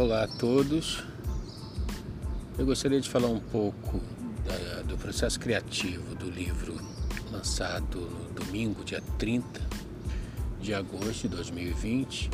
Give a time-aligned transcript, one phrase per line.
[0.00, 1.04] Olá a todos.
[2.56, 4.00] Eu gostaria de falar um pouco
[4.46, 6.74] da, do processo criativo do livro
[7.30, 9.60] lançado no domingo, dia 30
[10.58, 12.30] de agosto de 2020,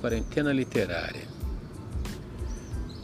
[0.00, 1.28] Quarentena Literária.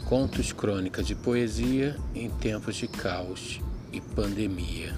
[0.05, 3.61] Contos, crônicas de poesia em tempos de caos
[3.93, 4.97] e pandemia.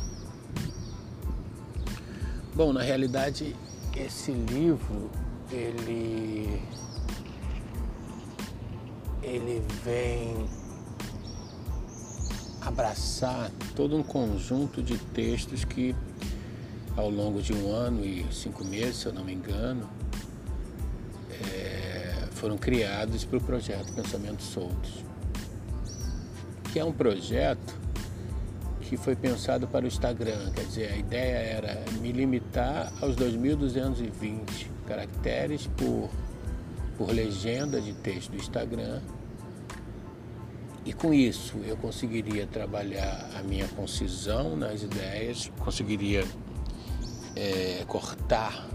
[2.55, 3.57] Bom, na realidade,
[3.93, 5.11] esse livro
[5.51, 6.61] ele
[9.21, 10.45] ele vem
[12.61, 15.95] abraçar todo um conjunto de textos que
[16.95, 19.89] ao longo de um ano e cinco meses, se eu não me engano,
[21.31, 25.03] é, foram criados para o projeto Pensamentos Soltos,
[26.71, 27.81] que é um projeto
[28.81, 34.67] que foi pensado para o Instagram, quer dizer, a ideia era me limitar aos 2.220
[34.85, 36.09] caracteres por,
[37.01, 39.01] por legenda de texto do Instagram.
[40.85, 46.23] E com isso eu conseguiria trabalhar a minha concisão nas ideias, conseguiria
[47.35, 48.67] é, cortar,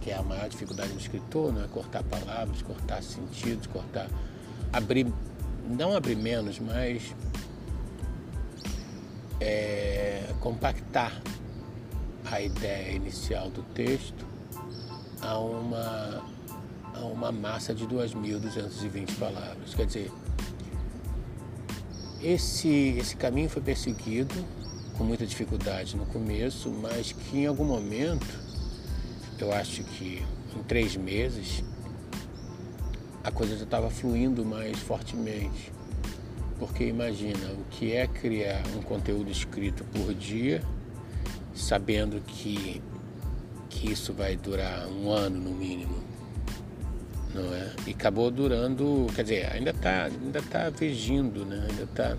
[0.00, 1.68] que é a maior dificuldade do escritor, não é?
[1.68, 4.08] Cortar palavras, cortar sentidos, cortar,
[4.72, 5.06] abrir,
[5.68, 7.14] não abrir menos, mas
[9.40, 11.22] é, compactar
[12.24, 14.26] a ideia inicial do texto
[15.22, 16.24] a uma,
[17.00, 19.74] a uma massa de 2.220 palavras.
[19.74, 20.12] Quer dizer,
[22.22, 24.34] esse, esse caminho foi perseguido
[24.96, 28.26] com muita dificuldade no começo, mas que em algum momento,
[29.38, 30.22] eu acho que
[30.54, 31.64] em três meses,
[33.24, 35.72] a coisa já estava fluindo mais fortemente.
[36.58, 40.62] Porque imagina o que é criar um conteúdo escrito por dia,
[41.54, 42.82] sabendo que,
[43.70, 46.09] que isso vai durar um ano no mínimo
[47.42, 47.70] não é?
[47.86, 51.66] E acabou durando, quer dizer, ainda está ainda tá vigindo, né?
[51.70, 52.16] Ainda está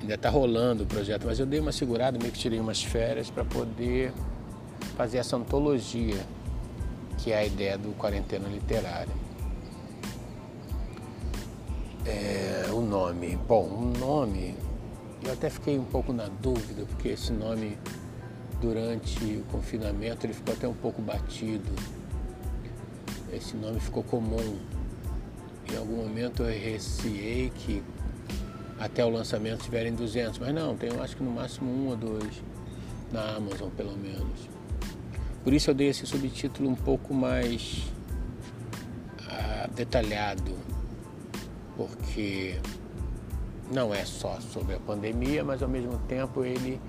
[0.00, 3.30] ainda tá rolando o projeto, mas eu dei uma segurada, meio que tirei umas férias
[3.30, 4.12] para poder
[4.96, 6.24] fazer essa antologia,
[7.18, 9.12] que é a ideia do Quarentena Literária.
[12.06, 14.54] É, o nome, bom, o nome,
[15.22, 17.76] eu até fiquei um pouco na dúvida, porque esse nome
[18.60, 21.70] durante o confinamento ele ficou até um pouco batido
[23.32, 24.58] esse nome ficou comum.
[25.72, 27.82] Em algum momento eu receei que
[28.78, 32.42] até o lançamento tiverem 200, mas não, tem acho que no máximo um ou dois
[33.12, 34.48] na Amazon pelo menos.
[35.44, 37.84] Por isso eu dei esse subtítulo um pouco mais
[39.28, 40.56] ah, detalhado,
[41.76, 42.58] porque
[43.72, 46.80] não é só sobre a pandemia, mas ao mesmo tempo ele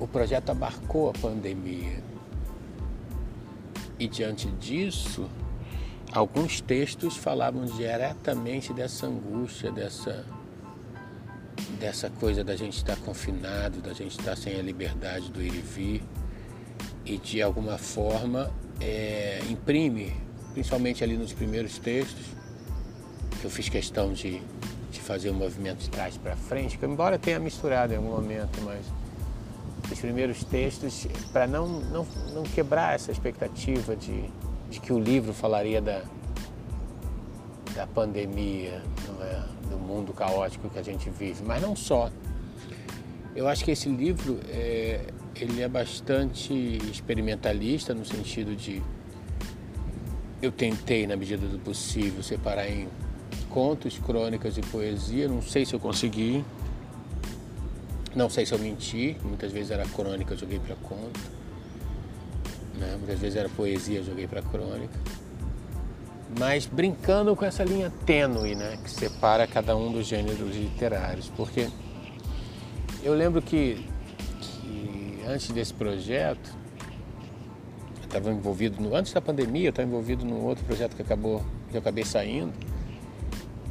[0.00, 2.02] o projeto abarcou a pandemia.
[3.98, 5.28] E diante disso,
[6.12, 10.24] alguns textos falavam diretamente dessa angústia, dessa,
[11.80, 15.60] dessa coisa da gente estar confinado, da gente estar sem a liberdade do ir e
[15.60, 16.02] vir.
[17.04, 20.14] E de alguma forma é, imprime,
[20.52, 22.26] principalmente ali nos primeiros textos,
[23.40, 24.42] que eu fiz questão de,
[24.90, 28.10] de fazer o um movimento de trás para frente, que embora tenha misturado em algum
[28.10, 28.84] momento, mas
[29.90, 34.24] os primeiros textos para não, não, não quebrar essa expectativa de,
[34.70, 36.02] de que o livro falaria da,
[37.74, 38.82] da pandemia,
[39.20, 39.42] é?
[39.68, 42.10] do mundo caótico que a gente vive, mas não só.
[43.34, 46.52] Eu acho que esse livro é, ele é bastante
[46.90, 48.82] experimentalista no sentido de
[50.40, 52.88] eu tentei na medida do possível separar em
[53.48, 55.28] contos, crônicas e poesia.
[55.28, 56.44] Não sei se eu consegui,
[58.14, 61.20] não sei se eu menti, muitas vezes era crônica, eu joguei para conto.
[62.78, 62.94] Né?
[62.96, 64.94] Muitas vezes era poesia, eu joguei para crônica.
[66.38, 68.78] Mas brincando com essa linha tênue, né?
[68.82, 71.32] Que separa cada um dos gêneros literários.
[71.36, 71.68] Porque
[73.02, 73.84] eu lembro que,
[74.40, 76.54] que antes desse projeto,
[77.98, 81.42] eu estava envolvido, no, antes da pandemia, eu estava envolvido num outro projeto que acabou,
[81.70, 82.52] que eu acabei saindo,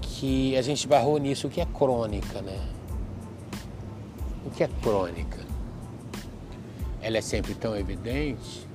[0.01, 2.59] que a gente barrou nisso, o que é crônica, né?
[4.47, 5.39] O que é crônica?
[7.01, 8.65] Ela é sempre tão evidente?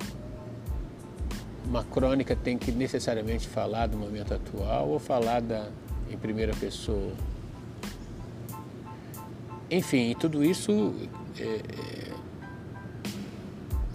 [1.65, 5.67] Uma crônica tem que necessariamente falar do momento atual ou falar da,
[6.11, 7.13] em primeira pessoa?
[9.71, 10.93] Enfim, tudo isso,
[11.39, 12.11] é, é,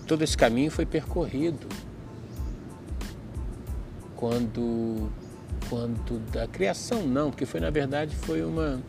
[0.05, 1.69] todo esse caminho foi percorrido
[4.17, 5.09] quando,
[5.71, 8.83] quando da criação não, porque foi na verdade foi uma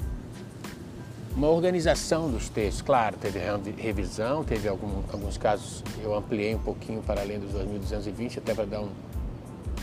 [1.35, 2.81] uma organização dos textos.
[2.81, 3.39] Claro, teve
[3.77, 8.65] revisão, teve algum, alguns casos eu ampliei um pouquinho para além dos 2.220, até para
[8.65, 8.89] dar um,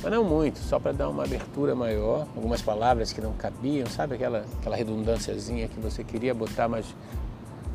[0.03, 4.15] Mas não muito, só para dar uma abertura maior, algumas palavras que não cabiam, sabe
[4.15, 6.87] aquela, aquela redundânciazinha que você queria botar, mas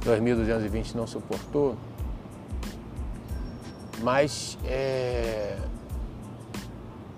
[0.03, 1.75] 2220 não suportou.
[4.01, 5.57] Mas é,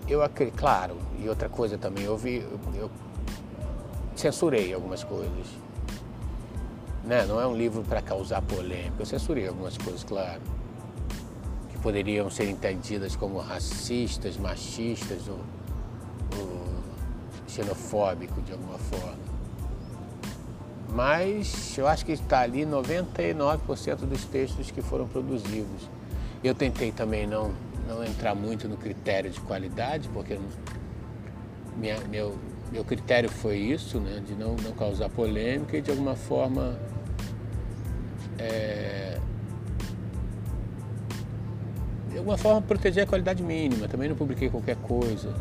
[0.08, 2.46] eu acredito, claro, e outra coisa também, eu vi,
[2.76, 2.90] eu
[4.16, 5.48] censurei algumas coisas.
[7.04, 7.26] Né?
[7.26, 10.42] Não é um livro para causar polêmica, eu censurei algumas coisas, claro,
[11.70, 15.40] que poderiam ser entendidas como racistas, machistas ou,
[16.40, 16.64] ou
[17.48, 19.34] xenofóbico de alguma forma.
[20.94, 25.90] Mas eu acho que está ali 99% dos textos que foram produzidos.
[26.44, 27.52] Eu tentei também não,
[27.88, 30.38] não entrar muito no critério de qualidade, porque
[31.76, 32.38] minha, meu,
[32.72, 36.80] meu critério foi isso, né, de não, não causar polêmica e de alguma forma
[38.40, 39.18] é,
[42.10, 43.88] de alguma forma proteger a qualidade mínima.
[43.88, 45.34] Também não publiquei qualquer coisa.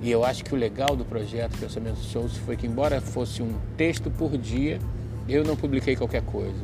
[0.00, 3.54] E eu acho que o legal do projeto Pensamento Shows foi que, embora fosse um
[3.76, 4.78] texto por dia,
[5.28, 6.60] eu não publiquei qualquer coisa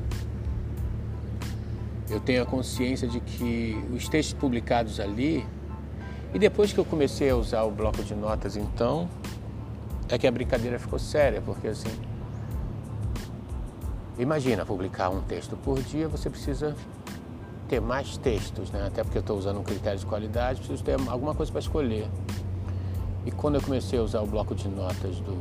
[2.10, 5.46] eu tenho a consciência de que os textos publicados ali,
[6.34, 9.08] e depois que eu comecei a usar o bloco de notas, então,
[10.08, 11.90] é que a brincadeira ficou séria, porque assim,
[14.18, 16.76] imagina publicar um texto por dia, você precisa
[17.68, 18.86] ter mais textos, né?
[18.86, 22.08] Até porque eu estou usando um critério de qualidade, preciso ter alguma coisa para escolher.
[23.24, 25.36] E quando eu comecei a usar o bloco de notas do,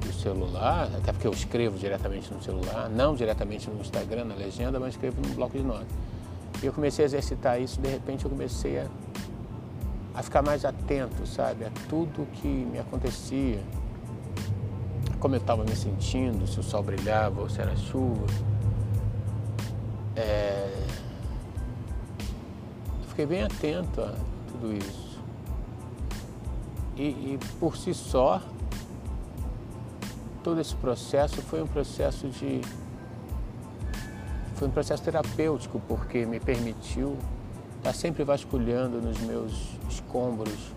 [0.00, 4.80] do celular, até porque eu escrevo diretamente no celular, não diretamente no Instagram, na legenda,
[4.80, 5.88] mas escrevo no bloco de notas.
[6.62, 8.86] E eu comecei a exercitar isso, de repente eu comecei a,
[10.14, 13.58] a ficar mais atento, sabe, a tudo que me acontecia,
[15.22, 18.26] como eu estava me sentindo, se o sol brilhava ou se era chuva.
[20.16, 20.84] É...
[23.06, 24.16] Fiquei bem atento a
[24.50, 25.20] tudo isso.
[26.96, 28.42] E, e por si só,
[30.42, 32.60] todo esse processo foi um processo de
[34.56, 37.16] foi um processo terapêutico porque me permitiu
[37.78, 40.72] estar sempre vasculhando nos meus escombros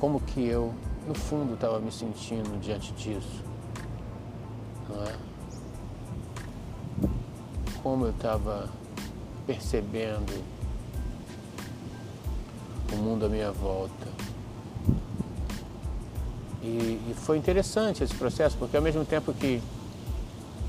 [0.00, 0.74] como que eu
[1.10, 3.42] no fundo estava me sentindo diante disso,
[4.88, 5.14] não é?
[7.82, 8.68] Como eu estava
[9.44, 10.32] percebendo
[12.92, 14.06] o mundo à minha volta.
[16.62, 19.60] E, e, foi interessante esse processo, porque ao mesmo tempo que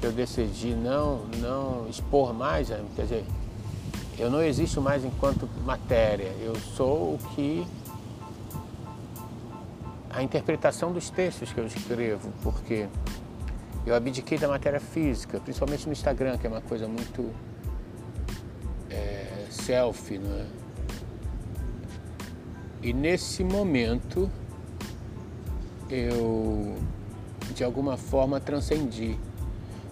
[0.02, 3.26] eu decidi não, não expor mais, quer dizer,
[4.18, 7.64] eu não existo mais enquanto matéria, eu sou o que.
[10.14, 12.88] A interpretação dos textos que eu escrevo, porque
[13.86, 17.32] eu abdiquei da matéria física, principalmente no Instagram, que é uma coisa muito
[18.90, 20.46] é, selfie, não é?
[22.84, 24.30] E nesse momento
[25.90, 26.78] eu
[27.54, 29.18] de alguma forma transcendi.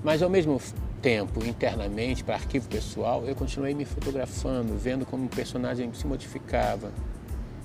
[0.03, 0.59] Mas ao mesmo
[1.01, 6.91] tempo, internamente, para arquivo pessoal, eu continuei me fotografando, vendo como o personagem se modificava,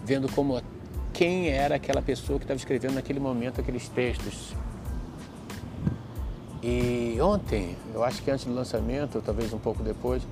[0.05, 0.61] vendo como
[1.15, 4.55] quem era aquela pessoa que estava escrevendo naquele momento aqueles textos.
[6.63, 10.23] E ontem, eu acho que antes do lançamento, talvez um pouco depois,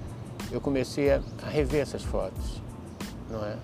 [0.50, 2.60] eu comecei a rever essas fotos,
[3.30, 3.56] não é?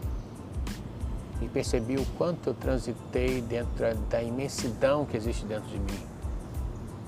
[1.40, 6.06] e percebi o quanto eu transitei dentro da imensidão que existe dentro de mim.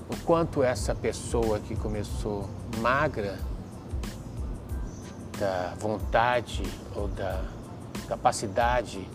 [0.09, 2.49] O quanto essa pessoa que começou
[2.79, 3.37] magra
[5.37, 6.63] da vontade
[6.95, 7.43] ou da
[8.07, 9.07] capacidade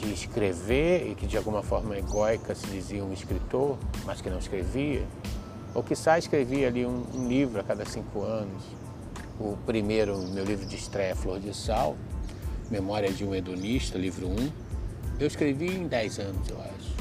[0.00, 4.38] de escrever e que de alguma forma egóica se dizia um escritor, mas que não
[4.38, 5.06] escrevia,
[5.74, 8.62] ou que sai escrevia ali um, um livro a cada cinco anos.
[9.38, 11.96] O primeiro, meu livro de estreia, Flor de Sal,
[12.70, 14.52] Memória de um Hedonista, livro 1.
[15.20, 16.96] Eu escrevi em 10 anos, eu acho.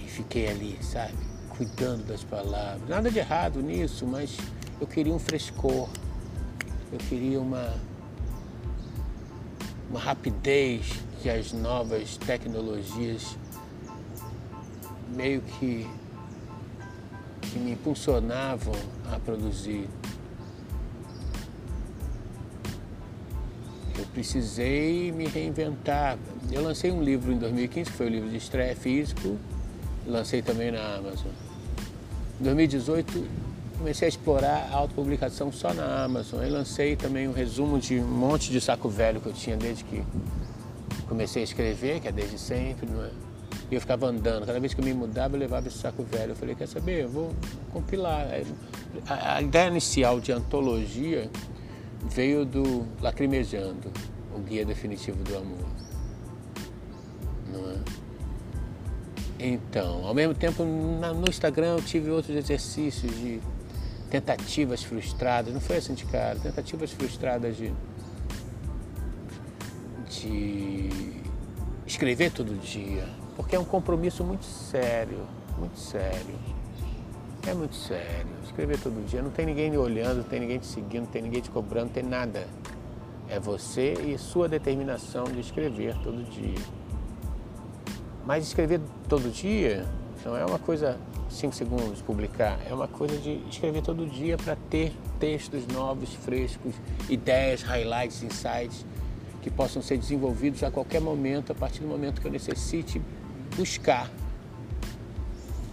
[0.00, 1.14] E fiquei ali, sabe,
[1.56, 2.88] cuidando das palavras.
[2.88, 4.36] Nada de errado nisso, mas
[4.80, 5.88] eu queria um frescor.
[6.92, 7.72] Eu queria uma,
[9.90, 13.36] uma rapidez que as novas tecnologias
[15.14, 15.86] meio que,
[17.42, 18.74] que me impulsionavam
[19.12, 19.88] a produzir.
[23.98, 26.18] eu precisei me reinventar.
[26.50, 29.36] Eu lancei um livro em 2015, que foi o livro de estreia físico,
[30.06, 31.32] lancei também na Amazon.
[32.40, 33.26] Em 2018,
[33.86, 36.40] comecei a explorar a autopublicação só na Amazon.
[36.40, 39.84] Aí lancei também um resumo de um monte de saco velho que eu tinha desde
[39.84, 40.02] que
[41.08, 43.10] comecei a escrever, que é desde sempre, não é?
[43.70, 46.32] E eu ficava andando, cada vez que eu me mudava eu levava esse saco velho.
[46.32, 47.32] Eu falei, quer saber, eu vou
[47.72, 48.26] compilar.
[49.08, 51.30] A, a ideia inicial de antologia
[52.10, 53.92] veio do Lacrimejando,
[54.34, 55.66] o guia definitivo do amor.
[57.52, 57.76] Não é?
[59.38, 63.40] Então, ao mesmo tempo, no Instagram eu tive outros exercícios de
[64.20, 67.72] tentativas frustradas, não foi assim de cara, tentativas frustradas de,
[70.08, 70.88] de
[71.86, 73.06] escrever todo dia,
[73.36, 75.18] porque é um compromisso muito sério,
[75.58, 76.34] muito sério.
[77.46, 78.26] É muito sério.
[78.42, 79.22] Escrever todo dia.
[79.22, 81.86] Não tem ninguém me olhando, não tem ninguém te seguindo, não tem ninguém te cobrando,
[81.86, 82.44] não tem nada.
[83.28, 86.58] É você e sua determinação de escrever todo dia.
[88.24, 89.86] Mas escrever todo dia
[90.26, 90.98] não é uma coisa
[91.30, 96.74] cinco segundos publicar, é uma coisa de escrever todo dia para ter textos novos, frescos,
[97.08, 98.84] ideias, highlights, insights
[99.40, 103.00] que possam ser desenvolvidos a qualquer momento, a partir do momento que eu necessite
[103.56, 104.10] buscar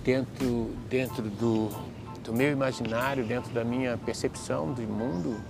[0.03, 1.69] dentro, dentro do,
[2.23, 5.41] do meu imaginário, dentro da minha percepção do mundo,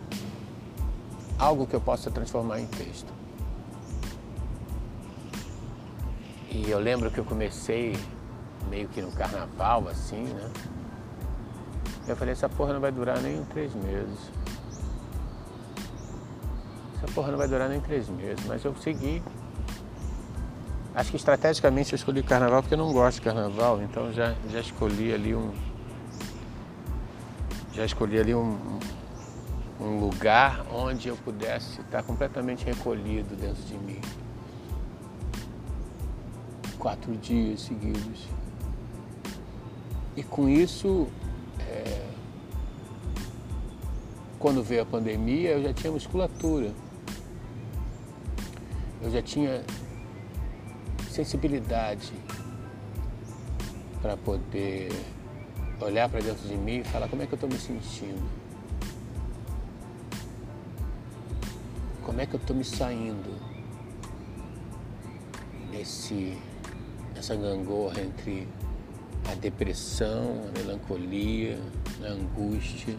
[1.38, 3.12] algo que eu possa transformar em texto.
[6.50, 7.98] E eu lembro que eu comecei
[8.70, 10.50] meio que no carnaval, assim, né?
[12.08, 14.32] Eu falei, essa porra não vai durar nem três meses.
[16.98, 19.22] Essa porra não vai durar nem três meses, mas eu segui.
[20.94, 24.60] Acho que estrategicamente eu escolhi carnaval porque eu não gosto de carnaval, então já, já
[24.60, 25.52] escolhi ali um.
[27.74, 28.80] Já escolhi ali um,
[29.82, 34.00] um lugar onde eu pudesse estar completamente recolhido dentro de mim
[36.84, 38.28] quatro dias seguidos.
[40.16, 41.08] E com isso,
[41.60, 42.06] é,
[44.38, 46.72] quando veio a pandemia, eu já tinha musculatura.
[49.02, 49.64] Eu já tinha
[51.10, 52.14] sensibilidade
[54.02, 54.92] para poder
[55.80, 58.44] olhar para dentro de mim e falar como é que eu estou me sentindo.
[62.04, 63.34] Como é que eu estou me saindo
[65.72, 66.38] desse
[67.16, 68.48] essa gangorra entre
[69.32, 71.60] a depressão, a melancolia,
[72.04, 72.96] a angústia,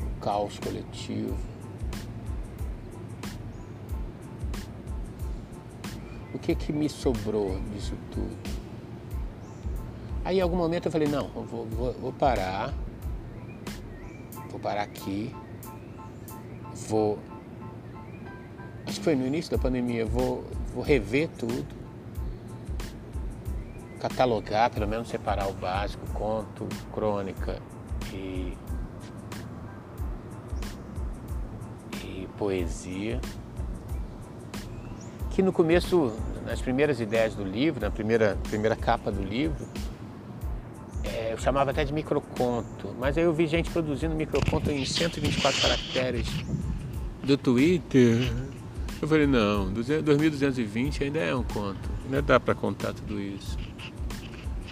[0.00, 1.36] o caos coletivo.
[6.34, 8.58] O que que me sobrou disso tudo?
[10.24, 12.72] Aí em algum momento eu falei, não, eu vou, vou, vou parar,
[14.50, 15.34] vou parar aqui,
[16.88, 17.18] vou.
[18.86, 21.77] Acho que foi no início da pandemia, vou, vou rever tudo
[23.98, 27.60] catalogar, pelo menos separar o básico, conto, crônica
[28.12, 28.56] e,
[32.04, 33.20] e poesia.
[35.30, 36.12] Que no começo,
[36.44, 39.66] nas primeiras ideias do livro, na primeira, primeira capa do livro,
[41.04, 45.60] é, eu chamava até de microconto, mas aí eu vi gente produzindo microconto em 124
[45.60, 46.26] caracteres
[47.22, 48.32] do Twitter.
[49.00, 53.56] Eu falei, não, 2220 ainda é um conto, ainda dá para contar tudo isso.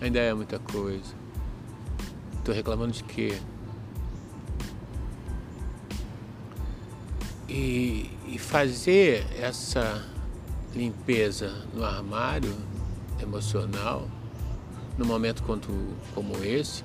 [0.01, 1.15] Ainda é muita coisa.
[2.45, 3.39] Tô reclamando de quê?
[7.49, 10.05] E, e fazer essa
[10.75, 12.53] limpeza no armário
[13.23, 14.09] emocional,
[14.99, 15.45] num momento
[16.15, 16.85] como esse,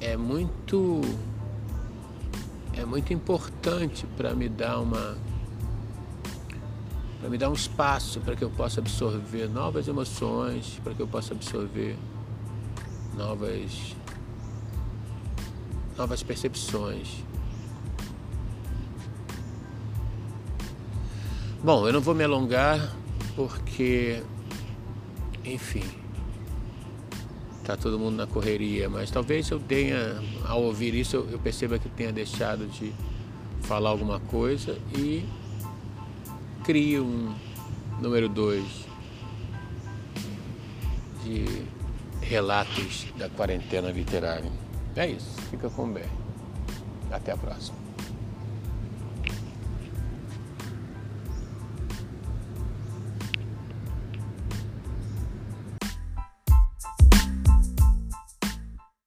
[0.00, 1.00] é muito
[2.72, 5.16] é muito importante para me dar uma
[7.24, 11.06] para me dar um espaço para que eu possa absorver novas emoções, para que eu
[11.06, 11.96] possa absorver
[13.16, 13.96] novas
[15.96, 17.24] novas percepções.
[21.62, 22.94] Bom, eu não vou me alongar
[23.34, 24.22] porque,
[25.46, 25.84] enfim,
[27.64, 31.88] tá todo mundo na correria, mas talvez eu tenha, ao ouvir isso, eu perceba que
[31.88, 32.92] tenha deixado de
[33.62, 35.24] falar alguma coisa e
[36.64, 37.34] crie um
[38.00, 38.64] número 2
[41.22, 41.62] de
[42.22, 44.50] relatos da quarentena literária.
[44.96, 46.08] É isso, fica com bem.
[47.10, 47.83] Até a próxima.